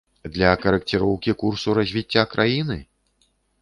[0.37, 2.85] Для карэкціроўкі курсу развіцця краіны?